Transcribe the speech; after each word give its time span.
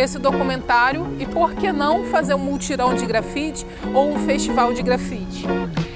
esse 0.00 0.18
documentário 0.18 1.16
e 1.18 1.26
por 1.26 1.54
que 1.54 1.72
não 1.72 2.04
fazer 2.04 2.34
um 2.34 2.38
multirão 2.38 2.94
de 2.94 3.06
grafite 3.06 3.66
ou 3.94 4.12
um 4.12 4.18
festival 4.26 4.72
de 4.72 4.82
grafite. 4.82 5.46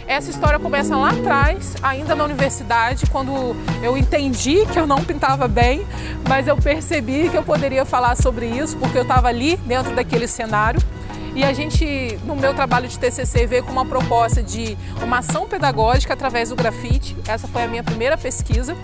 Essa 0.07 0.31
história 0.31 0.59
começa 0.59 0.97
lá 0.97 1.11
atrás, 1.11 1.75
ainda 1.83 2.15
na 2.15 2.25
universidade, 2.25 3.07
quando 3.07 3.57
eu 3.83 3.97
entendi 3.97 4.67
que 4.67 4.79
eu 4.79 4.87
não 4.87 5.03
pintava 5.03 5.49
bem, 5.49 5.87
mas 6.29 6.47
eu 6.47 6.57
percebi 6.57 7.29
que 7.29 7.37
eu 7.37 7.43
poderia 7.43 7.85
falar 7.85 8.17
sobre 8.17 8.47
isso 8.47 8.77
porque 8.77 8.99
eu 8.99 9.03
estava 9.03 9.29
ali 9.29 9.57
dentro 9.59 9.95
daquele 9.95 10.29
cenário. 10.29 10.81
E 11.35 11.43
a 11.43 11.53
gente, 11.53 12.17
no 12.25 12.37
meu 12.37 12.55
trabalho 12.55 12.87
de 12.87 12.97
TCC, 12.97 13.47
veio 13.47 13.65
com 13.65 13.73
uma 13.73 13.85
proposta 13.85 14.41
de 14.41 14.79
uma 15.03 15.19
ação 15.19 15.49
pedagógica 15.49 16.15
através 16.15 16.51
do 16.51 16.55
grafite. 16.55 17.17
Essa 17.27 17.49
foi 17.49 17.65
a 17.65 17.67
minha 17.67 17.83
primeira 17.83 18.17
pesquisa. 18.17 18.77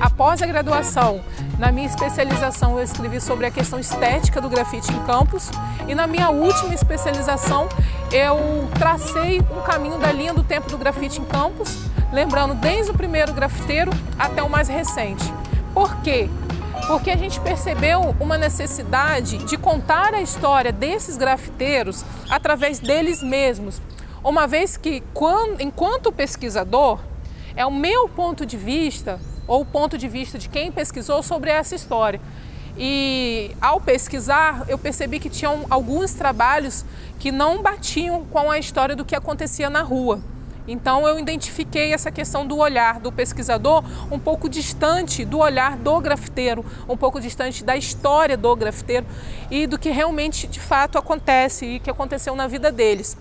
Após 0.00 0.40
a 0.40 0.46
graduação, 0.46 1.20
na 1.58 1.70
minha 1.70 1.86
especialização, 1.86 2.78
eu 2.78 2.82
escrevi 2.82 3.20
sobre 3.20 3.44
a 3.44 3.50
questão 3.50 3.78
estética 3.78 4.40
do 4.40 4.48
grafite 4.48 4.90
em 4.90 5.04
campos 5.04 5.50
e 5.86 5.94
na 5.94 6.06
minha 6.06 6.30
última 6.30 6.72
especialização, 6.72 7.68
eu 8.10 8.66
tracei 8.78 9.40
um 9.40 9.60
caminho 9.60 9.98
da 9.98 10.10
linha 10.10 10.32
do 10.32 10.42
tempo 10.42 10.70
do 10.70 10.78
grafite 10.78 11.20
em 11.20 11.24
campos, 11.26 11.76
lembrando 12.10 12.54
desde 12.54 12.90
o 12.92 12.94
primeiro 12.94 13.34
grafiteiro 13.34 13.90
até 14.18 14.42
o 14.42 14.48
mais 14.48 14.68
recente. 14.68 15.30
Por 15.74 15.94
quê? 15.96 16.30
Porque 16.86 17.10
a 17.10 17.16
gente 17.16 17.38
percebeu 17.38 18.16
uma 18.18 18.38
necessidade 18.38 19.36
de 19.36 19.58
contar 19.58 20.14
a 20.14 20.22
história 20.22 20.72
desses 20.72 21.18
grafiteiros 21.18 22.06
através 22.30 22.78
deles 22.78 23.22
mesmos, 23.22 23.82
uma 24.24 24.46
vez 24.46 24.78
que, 24.78 25.02
enquanto 25.58 26.10
pesquisador, 26.10 27.00
é 27.54 27.66
o 27.66 27.70
meu 27.70 28.08
ponto 28.08 28.46
de 28.46 28.56
vista 28.56 29.20
ou 29.46 29.62
o 29.62 29.64
ponto 29.64 29.98
de 29.98 30.08
vista 30.08 30.38
de 30.38 30.48
quem 30.48 30.70
pesquisou 30.70 31.22
sobre 31.22 31.50
essa 31.50 31.74
história. 31.74 32.20
E 32.76 33.50
ao 33.60 33.80
pesquisar, 33.80 34.64
eu 34.68 34.78
percebi 34.78 35.18
que 35.18 35.28
tinham 35.28 35.66
alguns 35.68 36.14
trabalhos 36.14 36.84
que 37.18 37.30
não 37.30 37.62
batiam 37.62 38.24
com 38.24 38.50
a 38.50 38.58
história 38.58 38.96
do 38.96 39.04
que 39.04 39.14
acontecia 39.14 39.68
na 39.68 39.82
rua. 39.82 40.20
Então 40.68 41.06
eu 41.06 41.18
identifiquei 41.18 41.92
essa 41.92 42.10
questão 42.10 42.46
do 42.46 42.56
olhar 42.58 43.00
do 43.00 43.10
pesquisador 43.10 43.82
um 44.10 44.18
pouco 44.18 44.48
distante 44.48 45.24
do 45.24 45.38
olhar 45.38 45.76
do 45.76 46.00
grafiteiro, 46.00 46.64
um 46.88 46.96
pouco 46.96 47.20
distante 47.20 47.64
da 47.64 47.76
história 47.76 48.36
do 48.36 48.54
grafiteiro 48.54 49.04
e 49.50 49.66
do 49.66 49.78
que 49.78 49.90
realmente 49.90 50.46
de 50.46 50.60
fato 50.60 50.96
acontece 50.96 51.66
e 51.66 51.80
que 51.80 51.90
aconteceu 51.90 52.36
na 52.36 52.46
vida 52.46 52.70
deles 52.70 53.16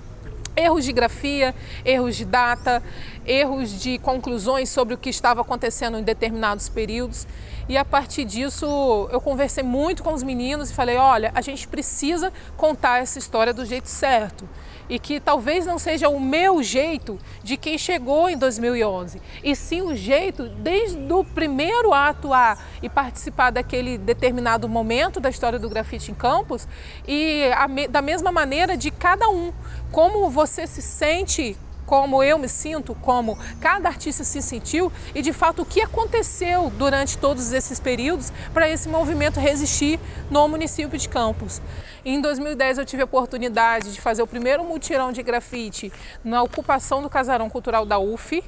erros 0.59 0.83
de 0.83 0.91
grafia, 0.91 1.55
erros 1.85 2.15
de 2.15 2.25
data, 2.25 2.83
erros 3.29 3.79
de 3.79 3.99
conclusões 3.99 4.69
sobre 4.69 4.95
o 4.95 4.97
que 4.97 5.09
estava 5.09 5.41
acontecendo 5.41 5.99
em 5.99 6.03
determinados 6.03 6.67
períodos. 6.67 7.27
E 7.69 7.77
a 7.77 7.85
partir 7.85 8.25
disso, 8.25 8.65
eu 9.11 9.21
conversei 9.21 9.63
muito 9.63 10.01
com 10.01 10.11
os 10.11 10.23
meninos 10.23 10.71
e 10.71 10.73
falei: 10.73 10.97
olha, 10.97 11.31
a 11.35 11.41
gente 11.41 11.67
precisa 11.67 12.33
contar 12.57 12.99
essa 12.99 13.19
história 13.19 13.53
do 13.53 13.63
jeito 13.63 13.87
certo 13.87 14.49
e 14.89 14.97
que 14.97 15.19
talvez 15.19 15.67
não 15.67 15.77
seja 15.77 16.09
o 16.09 16.19
meu 16.19 16.63
jeito 16.63 17.19
de 17.43 17.55
quem 17.55 17.77
chegou 17.77 18.27
em 18.27 18.35
2011, 18.35 19.21
e 19.43 19.55
sim 19.55 19.83
o 19.83 19.95
jeito 19.95 20.49
desde 20.49 21.13
o 21.13 21.23
primeiro 21.23 21.93
ato 21.93 22.33
a 22.33 22.57
e 22.81 22.89
participar 22.89 23.51
daquele 23.51 23.99
determinado 23.99 24.67
momento 24.67 25.19
da 25.19 25.29
história 25.29 25.59
do 25.59 25.69
grafite 25.69 26.09
em 26.09 26.15
Campos 26.15 26.67
e 27.07 27.43
a, 27.55 27.67
da 27.87 28.01
mesma 28.01 28.31
maneira 28.31 28.75
de 28.75 28.89
cada 28.89 29.29
um, 29.29 29.53
como 29.91 30.27
você 30.27 30.65
se 30.65 30.81
sente 30.81 31.55
como 31.89 32.21
eu 32.21 32.37
me 32.37 32.47
sinto, 32.47 32.93
como 32.93 33.35
cada 33.59 33.89
artista 33.89 34.23
se 34.23 34.43
sentiu 34.43 34.91
e 35.15 35.23
de 35.23 35.33
fato 35.33 35.63
o 35.63 35.65
que 35.65 35.81
aconteceu 35.81 36.69
durante 36.77 37.17
todos 37.17 37.51
esses 37.51 37.79
períodos 37.79 38.31
para 38.53 38.69
esse 38.69 38.87
movimento 38.87 39.39
resistir 39.39 39.99
no 40.29 40.47
município 40.47 40.99
de 40.99 41.09
Campos. 41.09 41.59
Em 42.05 42.21
2010 42.21 42.77
eu 42.77 42.85
tive 42.85 43.01
a 43.01 43.05
oportunidade 43.05 43.91
de 43.91 43.99
fazer 43.99 44.21
o 44.21 44.27
primeiro 44.27 44.63
mutirão 44.63 45.11
de 45.11 45.23
grafite 45.23 45.91
na 46.23 46.43
ocupação 46.43 47.01
do 47.01 47.09
casarão 47.09 47.49
cultural 47.49 47.87
da 47.87 47.97
UF, 47.97 48.43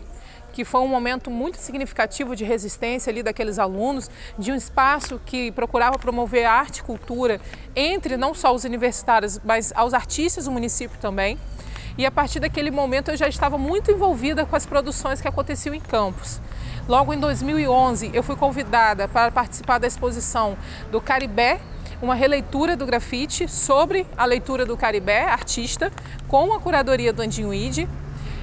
que 0.53 0.63
foi 0.63 0.81
um 0.81 0.87
momento 0.87 1.31
muito 1.31 1.57
significativo 1.57 2.35
de 2.35 2.43
resistência 2.43 3.09
ali 3.09 3.23
daqueles 3.23 3.57
alunos, 3.57 4.07
de 4.37 4.51
um 4.51 4.55
espaço 4.55 5.19
que 5.25 5.51
procurava 5.53 5.97
promover 5.97 6.45
arte 6.45 6.77
e 6.77 6.83
cultura 6.83 7.41
entre 7.75 8.17
não 8.17 8.35
só 8.35 8.53
os 8.53 8.65
universitários, 8.65 9.39
mas 9.43 9.73
aos 9.75 9.95
artistas 9.95 10.45
do 10.45 10.51
município 10.51 10.99
também. 10.99 11.39
E 11.97 12.05
a 12.05 12.11
partir 12.11 12.39
daquele 12.39 12.71
momento 12.71 13.11
eu 13.11 13.17
já 13.17 13.27
estava 13.27 13.57
muito 13.57 13.91
envolvida 13.91 14.45
com 14.45 14.55
as 14.55 14.65
produções 14.65 15.21
que 15.21 15.27
aconteciam 15.27 15.75
em 15.75 15.79
Campos. 15.79 16.41
Logo 16.87 17.13
em 17.13 17.19
2011 17.19 18.11
eu 18.13 18.23
fui 18.23 18.35
convidada 18.35 19.07
para 19.07 19.31
participar 19.31 19.77
da 19.77 19.87
exposição 19.87 20.57
do 20.91 21.01
Caribé, 21.01 21.59
uma 22.01 22.15
releitura 22.15 22.75
do 22.75 22.85
grafite 22.85 23.47
sobre 23.47 24.07
a 24.17 24.25
leitura 24.25 24.65
do 24.65 24.75
Caribé, 24.75 25.23
artista, 25.23 25.91
com 26.27 26.53
a 26.53 26.59
curadoria 26.59 27.13
do 27.13 27.21
Andinho 27.21 27.53
Ide. 27.53 27.87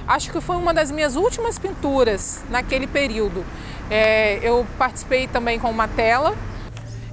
Acho 0.07 0.31
que 0.31 0.39
foi 0.39 0.55
uma 0.55 0.73
das 0.73 0.89
minhas 0.89 1.15
últimas 1.15 1.59
pinturas 1.59 2.43
naquele 2.49 2.87
período. 2.87 3.45
É, 3.89 4.39
eu 4.41 4.65
participei 4.77 5.27
também 5.27 5.59
com 5.59 5.69
uma 5.69 5.87
tela. 5.87 6.35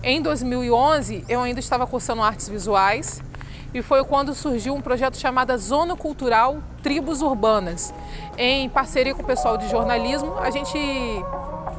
Em 0.02 0.22
2011 0.22 1.24
eu 1.28 1.40
ainda 1.40 1.58
estava 1.58 1.86
cursando 1.86 2.22
artes 2.22 2.48
visuais 2.48 3.20
e 3.76 3.82
foi 3.82 4.02
quando 4.04 4.34
surgiu 4.34 4.74
um 4.74 4.80
projeto 4.80 5.18
chamado 5.18 5.56
Zona 5.58 5.94
Cultural 5.94 6.58
Tribos 6.82 7.20
Urbanas. 7.20 7.92
Em 8.38 8.70
parceria 8.70 9.14
com 9.14 9.22
o 9.22 9.26
pessoal 9.26 9.58
de 9.58 9.68
jornalismo, 9.68 10.34
a 10.38 10.48
gente, 10.50 10.78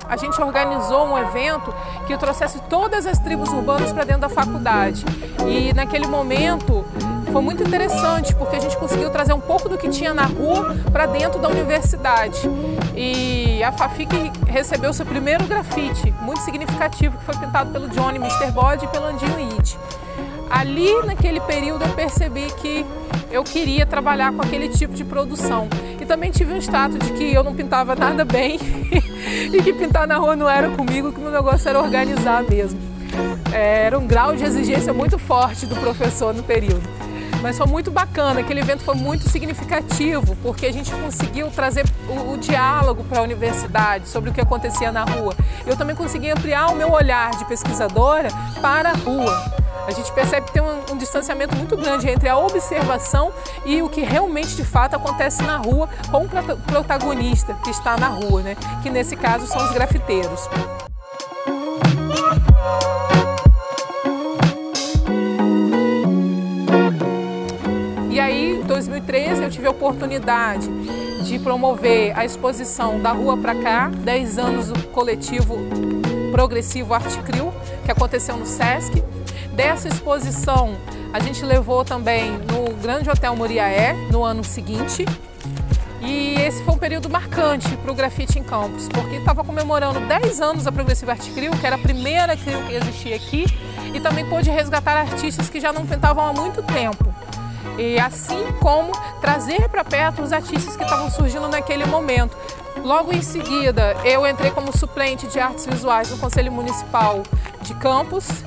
a 0.08 0.16
gente 0.16 0.40
organizou 0.40 1.08
um 1.08 1.18
evento 1.18 1.74
que 2.06 2.16
trouxesse 2.16 2.62
todas 2.70 3.08
as 3.08 3.18
tribos 3.18 3.50
urbanas 3.50 3.92
para 3.92 4.04
dentro 4.04 4.22
da 4.22 4.30
faculdade. 4.30 5.04
E 5.48 5.74
naquele 5.74 6.06
momento 6.06 6.86
foi 7.32 7.42
muito 7.42 7.64
interessante 7.64 8.36
porque 8.36 8.58
a 8.58 8.60
gente 8.60 8.78
conseguiu 8.78 9.10
trazer 9.10 9.34
um 9.34 9.40
pouco 9.40 9.68
do 9.68 9.76
que 9.76 9.90
tinha 9.90 10.14
na 10.14 10.26
rua 10.26 10.76
para 10.92 11.08
dentro 11.08 11.40
da 11.40 11.48
universidade. 11.48 12.48
E 12.96 13.64
a 13.64 13.72
Fafic 13.72 14.12
recebeu 14.46 14.94
seu 14.94 15.06
primeiro 15.06 15.46
grafite, 15.46 16.14
muito 16.22 16.42
significativo, 16.42 17.18
que 17.18 17.24
foi 17.24 17.36
pintado 17.38 17.72
pelo 17.72 17.90
Johnny 17.90 18.20
Mr. 18.20 18.52
Bode 18.52 18.86
e 18.86 18.88
pelo 18.90 19.06
Andinho 19.06 19.58
It 19.58 19.78
ali 20.50 20.94
naquele 21.06 21.40
período 21.42 21.84
eu 21.84 21.94
percebi 21.94 22.48
que 22.62 22.86
eu 23.32 23.44
queria 23.44 23.86
trabalhar 23.86 24.32
com 24.34 24.42
aquele 24.42 24.70
tipo 24.70 24.94
de 24.94 25.04
produção. 25.04 25.68
E 26.00 26.06
também 26.06 26.32
tive 26.32 26.54
um 26.54 26.58
status 26.58 27.00
de 27.00 27.12
que 27.14 27.34
eu 27.34 27.44
não 27.44 27.54
pintava 27.54 27.96
nada 27.96 28.24
bem 28.24 28.60
e 29.52 29.62
que 29.62 29.74
pintar 29.74 30.08
na 30.08 30.18
rua 30.18 30.36
não 30.36 30.50
era 30.50 30.70
comigo, 30.70 31.12
que 31.12 31.20
o 31.20 31.24
meu 31.24 31.32
negócio 31.32 31.68
era 31.68 31.80
organizar 31.80 32.44
mesmo. 32.44 32.80
É, 33.54 33.86
era 33.86 33.98
um 33.98 34.08
grau 34.08 34.36
de 34.36 34.44
exigência 34.44 34.94
muito 34.94 35.18
forte 35.18 35.66
do 35.66 35.76
professor 35.76 36.34
no 36.34 36.44
período. 36.44 36.88
Mas 37.42 37.58
foi 37.58 37.68
muito 37.68 37.92
bacana, 37.92 38.40
aquele 38.40 38.62
evento 38.62 38.84
foi 38.84 38.96
muito 38.96 39.30
significativo, 39.30 40.36
porque 40.42 40.66
a 40.66 40.74
gente 40.74 40.92
conseguiu 40.92 41.50
trazer 41.52 41.86
o, 42.10 42.34
o 42.34 42.38
diálogo 42.38 43.04
para 43.04 43.20
a 43.20 43.22
universidade 43.22 44.10
sobre 44.10 44.32
o 44.32 44.34
que 44.34 44.42
acontecia 44.42 44.92
na 44.92 45.04
rua. 45.04 45.34
Eu 45.66 45.78
também 45.78 45.96
consegui 45.96 46.32
ampliar 46.32 46.72
o 46.72 46.76
meu 46.76 46.92
olhar 46.92 47.32
de 47.32 47.46
pesquisadora 47.46 48.30
para 48.60 48.90
a 48.90 48.94
rua 48.94 49.57
a 49.88 49.92
gente 49.92 50.12
percebe 50.12 50.48
que 50.48 50.52
tem 50.52 50.62
um, 50.62 50.82
um, 50.92 50.98
distanciamento 50.98 51.56
muito 51.56 51.78
grande 51.78 52.10
entre 52.10 52.28
a 52.28 52.38
observação 52.38 53.32
e 53.66 53.82
o 53.82 53.88
que 53.88 54.02
realmente 54.02 54.54
de 54.58 54.66
fato 54.66 54.98
acontece 54.98 55.42
na 55.44 55.56
rua 55.56 55.88
com 56.12 56.26
o 56.26 56.58
protagonista 56.58 57.54
que 57.64 57.70
está 57.70 57.96
na 57.96 58.10
rua, 58.10 58.42
né? 58.42 58.58
que 58.84 58.90
nesse 58.90 59.16
caso 59.16 59.48
são 59.48 59.64
os 59.64 59.72
grafiteiros. 59.72 60.50
E 68.12 68.20
aí, 68.20 68.58
em 68.58 68.64
2013, 68.64 69.44
eu 69.44 69.50
tive 69.50 69.68
a 69.68 69.72
oportunidade 69.72 70.68
de 71.24 71.40
promover 71.40 72.18
a 72.18 72.26
exposição 72.26 73.00
Da 73.00 73.14
Rua 73.14 73.38
Pra 73.38 73.56
Cá, 73.56 73.90
10 73.90 74.38
anos 74.38 74.68
do 74.68 74.84
coletivo 74.90 75.58
progressivo 76.32 76.94
Arte 76.94 77.18
Crio, 77.20 77.54
que 77.86 77.92
aconteceu 77.92 78.36
no 78.36 78.46
Sesc. 78.46 79.02
Dessa 79.58 79.88
exposição, 79.88 80.78
a 81.12 81.20
gente 81.20 81.44
levou 81.44 81.84
também 81.84 82.30
no 82.30 82.76
Grande 82.76 83.10
Hotel 83.10 83.36
Moriaé 83.36 83.94
no 84.12 84.24
ano 84.24 84.44
seguinte. 84.44 85.04
E 86.00 86.36
esse 86.36 86.64
foi 86.64 86.76
um 86.76 86.78
período 86.78 87.10
marcante 87.10 87.76
para 87.78 87.92
o 87.92 87.96
grafite 87.96 88.38
em 88.38 88.44
Campos, 88.44 88.88
porque 88.88 89.16
estava 89.16 89.44
comemorando 89.44 90.00
10 90.02 90.42
anos 90.42 90.66
da 90.66 90.72
Progressiva 90.72 91.14
Arte 91.14 91.32
Crio, 91.32 91.50
que 91.58 91.66
era 91.66 91.76
a 91.76 91.80
primeira 91.80 92.38
crio 92.38 92.64
que 92.68 92.76
existia 92.76 93.16
aqui, 93.16 93.46
e 93.96 94.00
também 94.00 94.30
pôde 94.30 94.52
resgatar 94.52 94.96
artistas 94.96 95.50
que 95.50 95.60
já 95.60 95.74
não 95.74 95.88
pintavam 95.88 96.28
há 96.28 96.32
muito 96.32 96.62
tempo. 96.62 97.12
E 97.80 97.98
assim 97.98 98.52
como 98.62 98.92
trazer 99.22 99.68
para 99.70 99.84
perto 99.84 100.22
os 100.22 100.32
artistas 100.32 100.78
que 100.78 100.84
estavam 100.84 101.10
surgindo 101.10 101.50
naquele 101.50 101.86
momento. 101.88 102.38
Logo 102.84 103.12
em 103.12 103.24
seguida, 103.24 103.98
eu 104.06 104.28
entrei 104.28 104.52
como 104.52 104.72
suplente 104.78 105.26
de 105.26 105.40
artes 105.40 105.66
visuais 105.66 106.12
no 106.12 106.20
Conselho 106.20 106.52
Municipal 106.52 107.24
de 107.64 107.74
Campos 107.74 108.46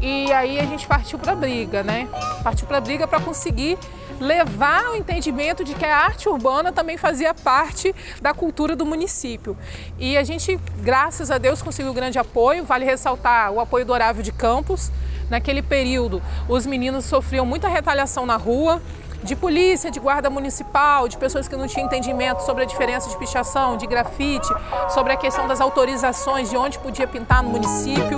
e 0.00 0.32
aí 0.32 0.58
a 0.60 0.64
gente 0.64 0.86
partiu 0.86 1.18
para 1.18 1.32
a 1.32 1.36
briga, 1.36 1.82
né? 1.82 2.08
Partiu 2.42 2.66
para 2.66 2.78
a 2.78 2.80
briga 2.80 3.06
para 3.06 3.20
conseguir 3.20 3.78
levar 4.20 4.90
o 4.90 4.96
entendimento 4.96 5.64
de 5.64 5.74
que 5.74 5.84
a 5.84 5.96
arte 5.96 6.28
urbana 6.28 6.72
também 6.72 6.96
fazia 6.96 7.32
parte 7.32 7.94
da 8.20 8.34
cultura 8.34 8.74
do 8.74 8.84
município. 8.84 9.56
E 9.98 10.16
a 10.16 10.24
gente, 10.24 10.58
graças 10.80 11.30
a 11.30 11.38
Deus, 11.38 11.62
conseguiu 11.62 11.92
grande 11.92 12.18
apoio. 12.18 12.64
Vale 12.64 12.84
ressaltar 12.84 13.52
o 13.52 13.60
apoio 13.60 13.84
do 13.84 13.92
Horário 13.92 14.22
de 14.22 14.32
Campos, 14.32 14.90
Naquele 15.30 15.60
período, 15.62 16.22
os 16.48 16.64
meninos 16.64 17.04
sofriam 17.04 17.44
muita 17.44 17.68
retaliação 17.68 18.24
na 18.24 18.36
rua, 18.36 18.80
de 19.28 19.36
polícia, 19.36 19.90
de 19.90 20.00
guarda 20.00 20.30
municipal, 20.30 21.06
de 21.06 21.18
pessoas 21.18 21.46
que 21.46 21.54
não 21.54 21.66
tinham 21.66 21.84
entendimento 21.84 22.40
sobre 22.40 22.62
a 22.62 22.66
diferença 22.66 23.10
de 23.10 23.16
pichação, 23.18 23.76
de 23.76 23.86
grafite, 23.86 24.48
sobre 24.88 25.12
a 25.12 25.16
questão 25.16 25.46
das 25.46 25.60
autorizações, 25.60 26.48
de 26.48 26.56
onde 26.56 26.78
podia 26.78 27.06
pintar 27.06 27.42
no 27.42 27.50
município. 27.50 28.16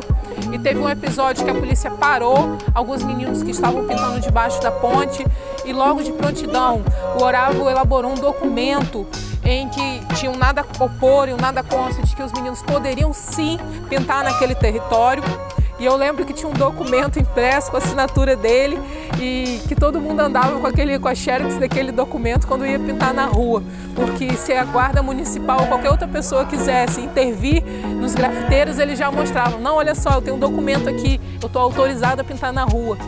E 0.52 0.58
teve 0.58 0.78
um 0.78 0.88
episódio 0.88 1.44
que 1.44 1.50
a 1.50 1.54
polícia 1.54 1.90
parou 1.90 2.56
alguns 2.72 3.02
meninos 3.02 3.42
que 3.42 3.50
estavam 3.50 3.86
pintando 3.88 4.20
debaixo 4.20 4.62
da 4.62 4.70
ponte 4.70 5.26
e 5.64 5.72
logo 5.72 6.00
de 6.00 6.12
prontidão 6.12 6.82
o 7.18 7.24
Oravo 7.24 7.68
elaborou 7.68 8.12
um 8.12 8.14
documento 8.14 9.04
em 9.44 9.68
que 9.68 10.14
tinham 10.14 10.36
nada 10.36 10.64
a 10.78 10.84
opor 10.84 11.28
e 11.28 11.34
nada 11.34 11.62
consta 11.64 12.02
de 12.02 12.14
que 12.14 12.22
os 12.22 12.32
meninos 12.32 12.62
poderiam 12.62 13.12
sim 13.12 13.58
pintar 13.88 14.22
naquele 14.22 14.54
território. 14.54 15.24
E 15.80 15.86
eu 15.86 15.96
lembro 15.96 16.26
que 16.26 16.34
tinha 16.34 16.46
um 16.46 16.52
documento 16.52 17.18
impresso 17.18 17.70
com 17.70 17.78
a 17.78 17.80
assinatura 17.80 18.36
dele 18.36 18.78
e 19.18 19.62
que 19.66 19.74
todo 19.74 19.98
mundo 19.98 20.20
andava 20.20 20.60
com 20.60 20.66
aquele 20.66 20.98
com 20.98 21.08
a 21.08 21.14
xerox 21.14 21.56
daquele 21.56 21.90
documento 21.90 22.46
quando 22.46 22.66
ia 22.66 22.78
pintar 22.78 23.14
na 23.14 23.24
rua, 23.24 23.62
porque 23.94 24.34
se 24.34 24.52
a 24.52 24.62
guarda 24.62 25.02
municipal 25.02 25.62
ou 25.62 25.66
qualquer 25.66 25.90
outra 25.90 26.06
pessoa 26.06 26.44
quisesse 26.44 27.00
intervir 27.00 27.64
nos 27.98 28.14
grafiteiros, 28.14 28.78
eles 28.78 28.98
já 28.98 29.10
mostravam: 29.10 29.58
"Não, 29.58 29.76
olha 29.76 29.94
só, 29.94 30.10
eu 30.10 30.20
tenho 30.20 30.36
um 30.36 30.38
documento 30.38 30.86
aqui, 30.86 31.18
eu 31.40 31.46
estou 31.46 31.62
autorizado 31.62 32.20
a 32.20 32.24
pintar 32.24 32.52
na 32.52 32.64
rua". 32.64 32.98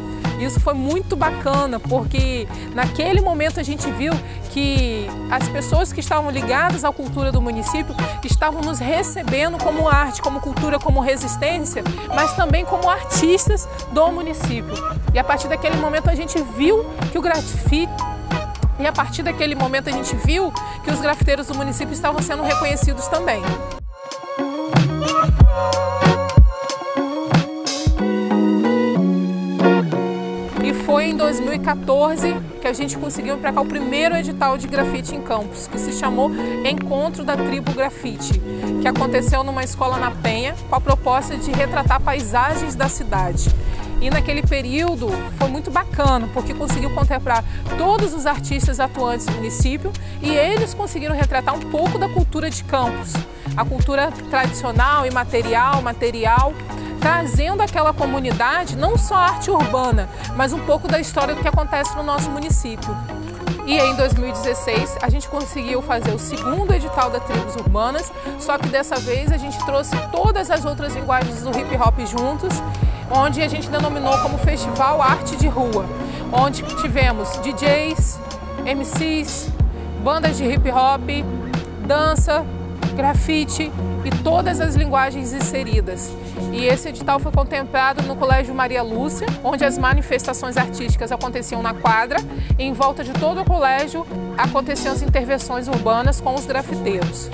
Isso 0.43 0.59
foi 0.61 0.75
muito 0.75 1.15
bacana, 1.15 1.79
porque 1.79 2.49
naquele 2.75 3.21
momento 3.21 3.61
a 3.61 3.63
gente 3.63 3.91
viu 3.93 4.13
que 4.51 5.07
as 5.31 5.49
pessoas 5.49 5.93
que 5.93 6.01
estavam 6.01 6.31
ligadas 6.31 6.85
à 6.85 6.93
cultura 6.93 7.31
do 7.31 7.41
município 7.41 7.95
estavam 8.25 8.61
nos 8.61 8.79
recebendo 8.79 9.57
como 9.59 9.89
arte, 9.89 10.21
como 10.21 10.41
cultura, 10.41 10.79
como 10.79 11.01
resistência, 11.01 11.83
mas 12.15 12.35
também 12.35 12.65
como 12.65 12.89
artistas 12.89 13.69
do 13.93 14.11
município. 14.11 14.75
E 15.15 15.19
a 15.19 15.25
partir 15.25 15.49
daquele 15.49 15.77
momento 15.77 16.11
a 16.11 16.15
gente 16.15 16.41
viu 16.57 16.85
que 17.11 17.19
o 17.19 17.23
grafite 17.23 17.93
e 18.79 18.87
a 18.87 18.93
partir 18.93 19.23
daquele 19.23 19.55
momento 19.55 19.89
a 19.89 19.93
gente 19.93 20.17
viu 20.17 20.53
que 20.83 20.91
os 20.91 21.01
grafiteiros 21.01 21.47
do 21.47 21.55
município 21.55 21.93
estavam 21.93 22.21
sendo 22.21 22.43
reconhecidos 22.43 23.07
também. 23.07 23.43
2014 31.59 32.35
que 32.61 32.67
a 32.67 32.73
gente 32.73 32.97
conseguiu 32.97 33.37
cá 33.39 33.51
o 33.61 33.67
primeiro 33.67 34.17
edital 34.17 34.57
de 34.57 34.67
grafite 34.67 35.15
em 35.15 35.21
campus, 35.21 35.67
que 35.67 35.79
se 35.79 35.93
chamou 35.93 36.31
Encontro 36.65 37.25
da 37.25 37.37
Tribo 37.37 37.73
Grafite, 37.73 38.41
que 38.81 38.89
aconteceu 38.89 39.45
numa 39.45 39.63
escola 39.63 39.99
na 39.99 40.11
Penha, 40.11 40.55
com 40.71 40.77
a 40.77 40.81
proposta 40.81 41.37
de 41.37 41.51
retratar 41.51 42.01
paisagens 42.01 42.75
da 42.75 42.89
cidade. 42.89 43.51
E 44.01 44.11
naquele 44.11 44.43
período 44.43 45.09
foi 45.39 45.49
muito 45.49 45.71
bacana, 45.71 46.29
porque 46.33 46.55
conseguiu 46.55 46.91
contemplar 46.91 47.45
todos 47.77 48.15
os 48.15 48.27
artistas 48.27 48.81
atuantes 48.81 49.27
do 49.27 49.33
município 49.33 49.93
e 50.21 50.31
eles 50.31 50.75
conseguiram 50.75 51.15
retratar 51.15 51.55
um 51.55 51.61
pouco 51.61 51.99
da 51.99 52.09
cultura 52.09 52.51
de 52.51 52.65
campos, 52.65 53.13
a 53.57 53.65
cultura 53.65 54.11
tradicional, 54.31 55.07
imaterial, 55.07 55.83
material 55.83 56.53
trazendo 57.03 57.61
àquela 57.61 57.93
comunidade 57.93 58.77
não 58.77 58.97
só 58.97 59.17
arte 59.17 59.51
urbana, 59.51 60.09
mas 60.37 60.53
um 60.53 60.61
pouco 60.61 60.87
da 60.87 61.01
história 61.01 61.35
do 61.35 61.43
que 61.43 61.49
acontece 61.49 61.97
no 61.97 62.05
nosso 62.05 62.31
município. 62.31 62.97
E 63.67 63.77
em 63.77 63.97
2016 63.97 64.99
a 65.03 65.11
gente 65.11 65.29
conseguiu 65.29 65.83
fazer 65.83 66.13
o 66.13 66.19
segundo 66.19 66.73
edital 66.73 67.11
da 67.11 67.19
Tribos 67.19 67.57
Urbanas, 67.57 68.13
só 68.39 68.57
que 68.57 68.69
dessa 68.69 68.95
vez 68.97 69.33
a 69.33 69.37
gente 69.37 69.59
trouxe 69.67 69.97
todas 70.13 70.49
as 70.49 70.65
outras 70.65 70.95
linguagens 70.95 71.43
do 71.43 71.51
hip 71.51 71.77
hop 71.77 71.99
juntos, 72.07 72.63
onde 73.11 73.43
a 73.43 73.49
gente 73.49 73.69
denominou 73.69 74.17
como 74.19 74.39
Festival 74.39 75.03
Arte 75.03 75.35
de 75.37 75.49
Rua, 75.49 75.85
onde 76.33 76.63
tivemos 76.63 77.37
DJs, 77.39 78.21
MCs, 78.65 79.49
bandas 80.05 80.37
de 80.37 80.45
hip 80.45 80.71
hop, 80.71 81.03
dança, 81.85 82.47
grafite 82.93 83.71
e 84.05 84.11
todas 84.23 84.61
as 84.61 84.75
linguagens 84.75 85.33
inseridas. 85.33 86.13
E 86.53 86.65
esse 86.65 86.89
edital 86.89 87.19
foi 87.19 87.33
contemplado 87.33 88.03
no 88.03 88.17
Colégio 88.17 88.55
Maria 88.55 88.83
Lúcia, 88.83 89.27
onde 89.43 89.65
as 89.65 89.79
manifestações 89.79 90.57
artísticas 90.57 91.13
aconteciam 91.13 91.63
na 91.63 91.75
quadra 91.75 92.19
e 92.59 92.65
em 92.65 92.73
volta 92.73 93.03
de 93.03 93.13
todo 93.13 93.41
o 93.41 93.45
colégio 93.45 94.07
aconteciam 94.37 94.93
as 94.93 95.03
intervenções 95.03 95.69
urbanas 95.69 96.21
com 96.21 96.35
os 96.35 96.47
grafiteiros. 96.47 97.31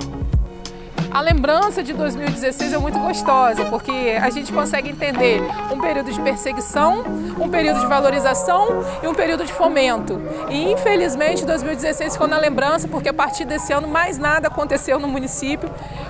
A 1.11 1.21
lembrança 1.21 1.81
de 1.81 1.91
2016 1.91 2.71
é 2.71 2.77
muito 2.77 2.99
gostosa, 2.99 3.65
porque 3.65 3.91
a 4.21 4.29
gente 4.29 4.53
consegue 4.53 4.89
entender 4.89 5.41
um 5.73 5.79
período 5.79 6.11
de 6.11 6.21
perseguição, 6.21 7.03
um 7.39 7.49
período 7.49 7.79
de 7.79 7.87
valorização 7.87 8.83
e 9.01 9.07
um 9.07 9.13
período 9.15 9.43
de 9.43 9.51
fomento. 9.51 10.21
E 10.49 10.71
infelizmente 10.71 11.43
2016 11.45 12.13
ficou 12.13 12.27
na 12.27 12.37
lembrança, 12.37 12.87
porque 12.87 13.09
a 13.09 13.13
partir 13.13 13.45
desse 13.45 13.73
ano 13.73 13.87
mais 13.87 14.19
nada 14.19 14.49
aconteceu 14.49 14.99
no 14.99 15.07
município. 15.07 15.67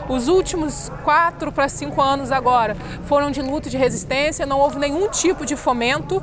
Os 0.10 0.28
últimos 0.28 0.92
quatro 1.04 1.50
para 1.50 1.70
cinco 1.70 2.02
anos 2.02 2.30
agora 2.30 2.76
foram 3.06 3.32
de 3.32 3.42
luta 3.42 3.70
de 3.70 3.78
resistência, 3.78 4.46
não 4.46 4.60
houve 4.60 4.78
nenhum 4.80 5.08
tipo 5.08 5.46
de 5.46 5.56
fomento 5.56 6.22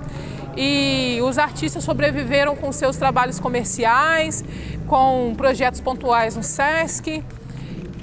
e 0.54 1.18
os 1.22 1.38
artistas 1.38 1.82
sobreviveram 1.82 2.54
com 2.54 2.70
seus 2.72 2.96
trabalhos 2.96 3.40
comerciais, 3.40 4.44
com 4.86 5.34
projetos 5.34 5.80
pontuais 5.80 6.36
no 6.36 6.42
SESC. 6.42 7.24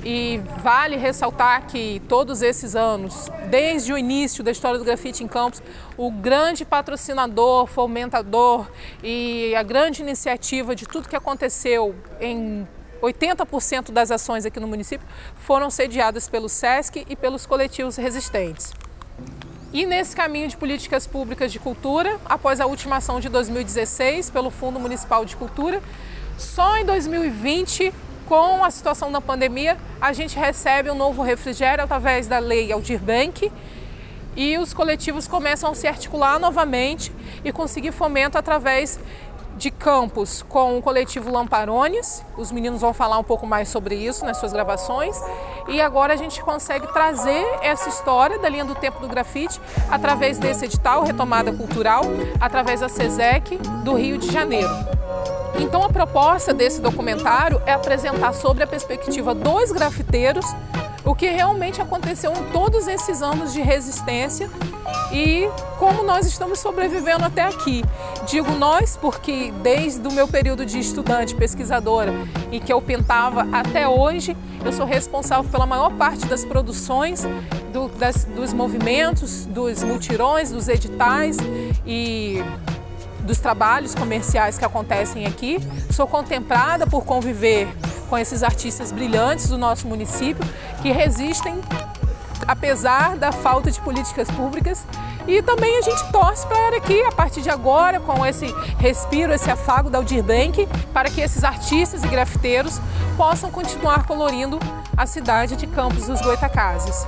E 0.06 0.42
vale 0.62 0.98
ressaltar 0.98 1.66
que 1.68 2.02
todos 2.10 2.42
esses 2.42 2.76
anos, 2.76 3.32
desde 3.50 3.94
o 3.94 3.98
início 3.98 4.44
da 4.44 4.52
história 4.52 4.78
do 4.78 4.84
grafite 4.84 5.24
em 5.24 5.28
Campos, 5.28 5.64
o 5.96 6.12
grande 6.12 6.66
patrocinador, 6.66 7.68
fomentador 7.68 8.68
e 9.02 9.56
a 9.56 9.64
grande 9.64 10.02
iniciativa 10.02 10.76
de 10.76 10.86
tudo 10.86 11.08
que 11.08 11.16
aconteceu 11.16 11.96
em 12.20 12.68
80% 13.02 13.92
das 13.92 14.12
ações 14.12 14.46
aqui 14.46 14.60
no 14.60 14.68
município 14.68 15.08
foram 15.36 15.70
sediadas 15.70 16.28
pelo 16.28 16.50
SESC 16.50 17.06
e 17.08 17.16
pelos 17.16 17.46
coletivos 17.46 17.96
resistentes. 17.96 18.74
E 19.74 19.86
nesse 19.86 20.16
caminho 20.16 20.48
de 20.48 20.56
políticas 20.56 21.08
públicas 21.08 21.52
de 21.52 21.60
cultura, 21.60 22.20
após 22.26 22.62
a 22.62 22.66
última 22.66 22.98
ação 22.98 23.20
de 23.20 23.28
2016 23.28 24.30
pelo 24.30 24.52
Fundo 24.52 24.80
Municipal 24.80 25.26
de 25.26 25.36
Cultura, 25.36 25.82
só 26.38 26.78
em 26.78 26.86
2020 26.86 27.94
com 28.28 28.64
a 28.64 28.72
situação 28.72 29.12
da 29.12 29.22
pandemia, 29.22 29.78
a 30.00 30.14
gente 30.14 30.38
recebe 30.38 30.90
um 30.90 30.96
novo 30.96 31.22
refrigério 31.22 31.84
através 31.84 32.28
da 32.28 32.40
lei 32.40 32.72
Aldir 32.72 33.00
Bank 33.00 33.52
e 34.36 34.58
os 34.58 34.74
coletivos 34.74 35.28
começam 35.28 35.72
a 35.72 35.76
se 35.76 35.88
articular 35.88 36.40
novamente 36.40 37.12
e 37.44 37.52
conseguir 37.52 37.92
fomento 37.92 38.38
através 38.38 39.00
de 39.56 39.70
campos 39.70 40.44
com 40.50 40.78
o 40.78 40.82
coletivo 40.82 41.32
Lamparones. 41.32 42.26
Os 42.36 42.52
meninos 42.52 42.82
vão 42.82 42.94
falar 42.94 43.20
um 43.20 43.24
pouco 43.24 43.46
mais 43.46 43.70
sobre 43.70 43.96
isso 43.96 44.26
nas 44.26 44.38
suas 44.38 44.52
gravações. 44.52 45.16
E 45.68 45.80
agora 45.80 46.14
a 46.14 46.18
gente 46.18 46.42
consegue 46.42 46.92
trazer 46.92 47.46
essa 47.62 47.90
história 47.90 48.40
da 48.40 48.50
linha 48.50 48.66
do 48.66 48.76
tempo 48.76 49.00
do 49.00 49.08
grafite 49.08 49.62
através 49.90 50.40
desse 50.40 50.66
edital 50.66 51.04
Retomada 51.04 51.54
Cultural, 51.54 52.04
através 52.42 52.80
da 52.80 52.90
SESEC 52.90 53.58
do 53.84 53.94
Rio 53.94 54.18
de 54.18 54.32
Janeiro. 54.32 55.03
Então 55.60 55.84
a 55.84 55.90
proposta 55.90 56.54
desse 56.54 56.82
documentário 56.82 57.62
é 57.66 57.74
apresentar 57.74 58.34
sobre 58.34 58.64
a 58.64 58.68
perspectiva 58.68 59.34
dos 59.34 59.72
grafiteiros 59.72 60.46
o 61.06 61.14
que 61.14 61.28
realmente 61.28 61.82
aconteceu 61.82 62.32
em 62.32 62.52
todos 62.52 62.88
esses 62.88 63.22
anos 63.22 63.54
de 63.54 63.62
resistência 63.62 64.50
e 65.12 65.50
como 65.78 66.02
nós 66.02 66.26
estamos 66.26 66.60
sobrevivendo 66.60 67.26
até 67.26 67.44
aqui. 67.44 67.84
Digo 68.26 68.52
nós 68.54 68.98
porque 68.98 69.52
desde 69.62 70.08
o 70.08 70.12
meu 70.12 70.28
período 70.28 70.66
de 70.66 70.80
estudante, 70.80 71.36
pesquisadora, 71.36 72.14
e 72.52 72.60
que 72.60 72.72
eu 72.72 72.82
pintava 72.82 73.48
até 73.52 73.88
hoje, 73.88 74.36
eu 74.64 74.72
sou 74.72 74.86
responsável 74.86 75.50
pela 75.52 75.66
maior 75.66 75.92
parte 75.92 76.26
das 76.26 76.46
produções, 76.46 77.24
do, 77.74 77.90
das, 77.90 78.24
dos 78.24 78.54
movimentos, 78.54 79.46
dos 79.46 79.84
multirões, 79.84 80.52
dos 80.52 80.70
editais 80.70 81.38
e 81.86 82.13
dos 83.24 83.40
trabalhos 83.40 83.96
comerciais 83.96 84.58
que 84.58 84.66
acontecem 84.66 85.26
aqui. 85.26 85.60
Sou 85.92 86.08
contemplada 86.08 86.86
por 86.86 87.06
conviver 87.06 87.68
com 88.10 88.18
esses 88.18 88.44
artistas 88.44 88.92
brilhantes 88.92 89.48
do 89.48 89.58
nosso 89.58 89.88
município 89.88 90.44
que 90.82 90.92
resistem 90.92 91.62
apesar 92.48 93.18
da 93.18 93.32
falta 93.32 93.72
de 93.72 93.80
políticas 93.82 94.30
públicas. 94.32 94.86
E 95.28 95.42
também 95.42 95.78
a 95.78 95.82
gente 95.82 96.12
torce 96.12 96.46
para 96.48 96.82
que, 96.82 97.02
a 97.04 97.12
partir 97.12 97.42
de 97.42 97.50
agora, 97.50 98.00
com 98.00 98.26
esse 98.26 98.46
respiro, 98.78 99.34
esse 99.34 99.50
afago 99.50 99.90
da 99.90 99.98
Aldir 99.98 100.22
Bank, 100.22 100.68
para 100.94 101.10
que 101.10 101.22
esses 101.22 101.44
artistas 101.44 102.04
e 102.04 102.08
grafiteiros 102.08 102.80
possam 103.16 103.50
continuar 103.50 104.06
colorindo 104.06 104.60
a 104.98 105.06
cidade 105.06 105.56
de 105.56 105.66
Campos 105.66 106.08
dos 106.08 106.22
Goitacazes. 106.22 107.06